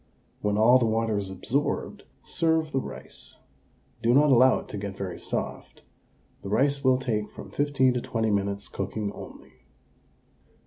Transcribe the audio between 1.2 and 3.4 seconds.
absorbed, serve the rice.